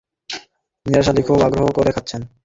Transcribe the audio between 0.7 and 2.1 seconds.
নিসার আলি খুব আগ্রহ করে